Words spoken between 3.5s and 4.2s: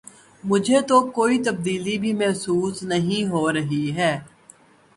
رہی ہے۔